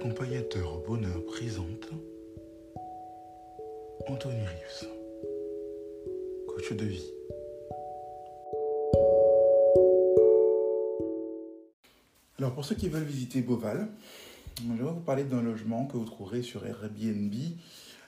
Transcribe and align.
Accompagnateur 0.00 0.78
bonheur 0.86 1.22
présente 1.26 1.90
Anthony 4.08 4.46
Rives, 4.46 4.88
coach 6.48 6.72
de 6.72 6.86
vie. 6.86 7.04
Alors 12.38 12.54
pour 12.54 12.64
ceux 12.64 12.76
qui 12.76 12.88
veulent 12.88 13.02
visiter 13.02 13.42
Beauval, 13.42 13.88
je 14.62 14.72
vais 14.72 14.90
vous 14.90 15.00
parler 15.00 15.24
d'un 15.24 15.42
logement 15.42 15.84
que 15.84 15.98
vous 15.98 16.06
trouverez 16.06 16.40
sur 16.40 16.64
Airbnb, 16.64 17.34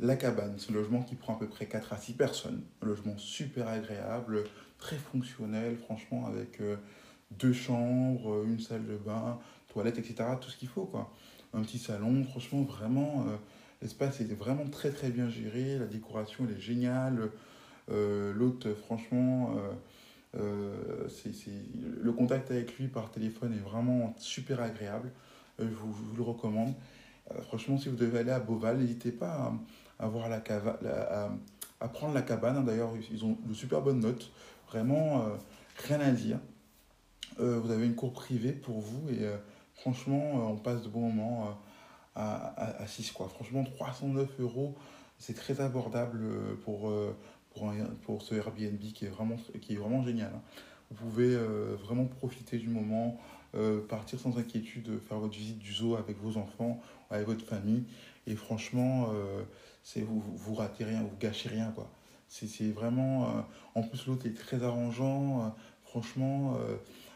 La 0.00 0.16
Cabane. 0.16 0.56
C'est 0.58 0.72
un 0.72 0.74
logement 0.74 1.04
qui 1.04 1.14
prend 1.14 1.36
à 1.36 1.38
peu 1.38 1.46
près 1.46 1.66
4 1.66 1.92
à 1.92 1.98
6 1.98 2.14
personnes. 2.14 2.64
Un 2.82 2.86
logement 2.86 3.16
super 3.16 3.68
agréable, 3.68 4.42
très 4.78 4.96
fonctionnel, 4.96 5.76
franchement, 5.76 6.26
avec 6.26 6.60
euh, 6.60 6.78
deux 7.30 7.52
chambres, 7.52 8.44
une 8.44 8.58
salle 8.58 8.84
de 8.86 8.96
bain, 8.96 9.38
toilette, 9.68 9.98
etc. 9.98 10.30
Tout 10.40 10.50
ce 10.50 10.56
qu'il 10.56 10.68
faut, 10.68 10.86
quoi. 10.86 11.12
Un 11.56 11.62
petit 11.62 11.78
salon, 11.78 12.22
franchement, 12.24 12.60
vraiment, 12.64 13.24
euh, 13.28 13.36
l'espace 13.80 14.20
est 14.20 14.30
vraiment 14.34 14.66
très 14.66 14.90
très 14.90 15.08
bien 15.08 15.30
géré, 15.30 15.78
la 15.78 15.86
décoration 15.86 16.44
elle 16.46 16.54
est 16.54 16.60
géniale. 16.60 17.30
Euh, 17.90 18.34
L'hôte, 18.34 18.68
franchement, 18.74 19.56
euh, 20.36 21.08
c'est, 21.08 21.30
le 22.02 22.12
contact 22.12 22.50
avec 22.50 22.76
lui 22.76 22.88
par 22.88 23.10
téléphone 23.10 23.54
est 23.54 23.68
vraiment 23.68 24.14
super 24.18 24.60
agréable. 24.60 25.10
Je, 25.58 25.64
vous, 25.64 26.14
le 26.14 26.22
recommande. 26.22 26.74
Franchement, 27.44 27.78
si 27.78 27.88
vous 27.88 27.96
devez 27.96 28.18
aller 28.18 28.32
à 28.32 28.38
Beauval, 28.38 28.76
n'hésitez 28.76 29.10
pas 29.10 29.54
à, 29.98 30.08
voir 30.08 30.28
la 30.28 30.40
cava, 30.40 30.78
à, 31.80 31.88
prendre 31.88 32.12
la 32.12 32.20
cabane. 32.20 32.66
D'ailleurs, 32.66 32.92
ils 33.10 33.24
ont 33.24 33.38
de 33.46 33.54
super 33.54 33.80
bonnes 33.80 34.00
notes. 34.00 34.30
Vraiment, 34.68 35.24
rien 35.88 36.00
à 36.00 36.10
dire. 36.10 36.38
Vous 37.38 37.70
avez 37.70 37.86
une 37.86 37.94
cour 37.94 38.12
privée 38.12 38.52
pour 38.52 38.80
vous 38.80 39.08
et 39.08 39.26
franchement, 39.76 40.22
euh, 40.34 40.52
on 40.52 40.56
passe 40.56 40.82
de 40.82 40.88
bons 40.88 41.08
moments 41.10 41.46
euh, 41.46 41.50
à, 42.16 42.82
à, 42.82 42.86
6 42.86 43.12
quoi. 43.12 43.28
Franchement, 43.28 43.64
309 43.64 44.40
euros, 44.40 44.74
c'est 45.18 45.34
très 45.34 45.60
abordable 45.60 46.20
euh, 46.22 46.54
pour, 46.64 46.92
pour, 47.50 47.68
un- 47.70 47.86
pour 48.02 48.22
ce 48.22 48.34
Airbnb 48.34 48.80
qui 48.80 49.04
est 49.06 49.08
vraiment, 49.08 49.36
qui 49.60 49.74
est 49.74 49.76
vraiment 49.76 50.02
génial. 50.02 50.32
hein. 50.34 50.42
Vous 50.90 50.96
pouvez 51.10 51.36
vraiment 51.82 52.04
profiter 52.04 52.58
du 52.58 52.68
moment, 52.68 53.18
partir 53.88 54.20
sans 54.20 54.38
inquiétude, 54.38 55.00
faire 55.00 55.18
votre 55.18 55.34
visite 55.36 55.58
du 55.58 55.72
zoo 55.72 55.96
avec 55.96 56.16
vos 56.16 56.36
enfants, 56.36 56.80
avec 57.10 57.26
votre 57.26 57.44
famille. 57.44 57.82
Et 58.28 58.36
franchement, 58.36 59.08
vous, 59.96 60.22
vous 60.36 60.54
ratez 60.54 60.84
rien, 60.84 61.02
vous 61.02 61.16
gâchez 61.18 61.48
rien. 61.48 61.72
quoi. 61.74 61.90
C'est, 62.28 62.70
vraiment. 62.70 63.44
en 63.74 63.82
plus, 63.82 64.06
l'hôte 64.06 64.26
est 64.26 64.34
très 64.38 64.62
arrangeant. 64.62 65.52
franchement, 65.82 66.56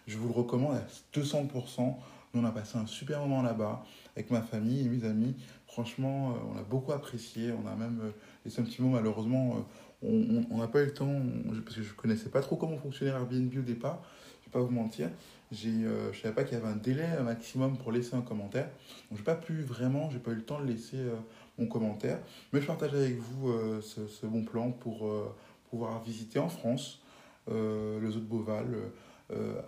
je 0.09 0.19
vous 0.19 0.27
le 0.27 0.35
recommande 0.35 0.75
à 0.75 0.85
200%. 1.17 1.97
Nous, 2.33 2.41
on 2.41 2.45
a 2.45 2.53
passé 2.53 2.79
un 2.79 2.87
super 2.87 3.21
moment 3.21 3.43
là-bas 3.43 3.85
avec 4.15 4.31
ma 4.31 4.41
famille 4.41 4.87
et 4.87 4.89
mes 4.89 5.05
amis. 5.05 5.35
Franchement, 5.67 6.31
euh, 6.31 6.35
on 6.55 6.59
a 6.59 6.63
beaucoup 6.63 6.93
apprécié. 6.93 7.53
On 7.53 7.67
a 7.67 7.75
même 7.75 8.01
euh, 8.05 8.63
petit 8.63 8.83
mot, 8.83 8.91
malheureusement. 8.91 9.57
euh, 9.57 10.45
on 10.51 10.57
n'a 10.59 10.69
pas 10.69 10.81
eu 10.81 10.87
le 10.87 10.95
temps, 10.95 11.21
parce 11.65 11.77
que 11.77 11.83
je 11.83 11.91
ne 11.91 11.95
connaissais 11.95 12.31
pas 12.31 12.41
trop 12.41 12.57
comment 12.57 12.79
fonctionnait 12.79 13.11
Airbnb 13.13 13.53
au 13.59 13.63
départ. 13.63 14.01
Je 14.03 14.49
ne 14.49 14.53
vais 14.53 14.53
pas 14.53 14.61
vous 14.61 14.71
mentir. 14.71 15.11
Je 15.53 15.69
ne 15.69 16.13
savais 16.15 16.35
pas 16.35 16.45
qu'il 16.45 16.57
y 16.57 16.61
avait 16.61 16.71
un 16.71 16.77
délai 16.77 17.21
maximum 17.23 17.77
pour 17.77 17.93
laisser 17.93 18.15
un 18.15 18.23
commentaire. 18.23 18.71
Donc, 19.11 19.15
je 19.15 19.17
n'ai 19.19 19.25
pas 19.25 19.35
pu 19.35 19.61
vraiment, 19.61 20.09
j'ai 20.11 20.19
pas 20.19 20.31
eu 20.31 20.37
le 20.37 20.45
temps 20.45 20.61
de 20.61 20.67
laisser 20.67 20.97
mon 21.59 21.67
commentaire. 21.67 22.19
Mais 22.53 22.63
je 22.63 22.67
partage 22.67 22.95
avec 22.95 23.19
vous 23.19 23.53
ce, 23.83 24.07
ce 24.07 24.25
bon 24.25 24.43
plan 24.43 24.71
pour 24.71 25.07
pouvoir 25.69 26.03
visiter 26.03 26.39
en 26.39 26.49
France 26.49 27.03
le 27.47 28.11
zoo 28.11 28.21
de 28.21 28.25
Beauval 28.25 28.69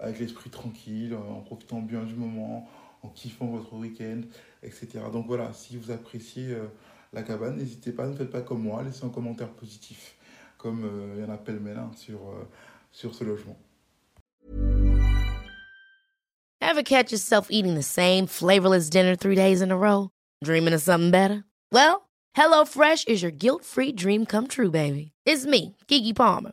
avec 0.01 0.19
l'esprit 0.19 0.51
tranquille, 0.51 1.15
en 1.15 1.41
profitant 1.41 1.81
bien 1.81 2.03
du 2.03 2.15
moment, 2.15 2.69
en 3.03 3.09
kiffant 3.09 3.47
votre 3.47 3.73
week-end, 3.75 4.23
etc. 4.63 5.01
Donc 5.13 5.27
voilà, 5.27 5.53
si 5.53 5.77
vous 5.77 5.91
appréciez 5.91 6.53
euh, 6.53 6.67
la 7.13 7.23
cabane, 7.23 7.57
n'hésitez 7.57 7.93
pas, 7.93 8.07
ne 8.07 8.15
faites 8.15 8.31
pas 8.31 8.43
comme 8.43 8.63
moi, 8.63 8.83
laissez 8.83 9.05
un 9.05 9.09
commentaire 9.09 9.51
positif, 9.51 10.15
comme 10.57 10.85
euh, 10.85 11.15
il 11.17 11.23
y 11.23 11.25
en 11.25 11.33
a 11.33 11.39
pêle-mêle 11.39 11.79
hein, 11.79 11.91
sur, 11.97 12.19
euh, 12.19 12.49
sur 12.91 13.15
ce 13.15 13.25
logement. 13.25 13.57
Ever 16.61 16.85
catch 16.85 17.13
yourself 17.13 17.49
eating 17.51 17.75
the 17.75 17.83
same 17.83 18.27
flavorless 18.27 18.89
dinner 18.89 19.15
three 19.15 19.35
days 19.35 19.61
in 19.61 19.71
a 19.71 19.77
row? 19.77 20.11
Dreaming 20.43 20.73
of 20.73 20.81
something 20.81 21.11
better? 21.11 21.45
Well, 21.71 22.09
HelloFresh 22.37 23.09
is 23.09 23.21
your 23.21 23.33
guilt-free 23.33 23.93
dream 23.93 24.25
come 24.25 24.47
true, 24.47 24.71
baby. 24.71 25.13
It's 25.27 25.45
me, 25.45 25.77
Kiki 25.87 26.15
Palmer. 26.15 26.53